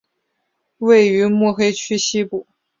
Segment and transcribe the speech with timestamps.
[0.79, 2.47] 位于目黑区西部。